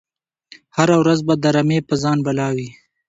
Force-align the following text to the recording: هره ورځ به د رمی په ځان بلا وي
هره 0.77 0.95
ورځ 1.01 1.19
به 1.27 1.33
د 1.37 1.45
رمی 1.55 1.79
په 1.87 1.93
ځان 2.03 2.17
بلا 2.25 2.47
وي 2.55 2.69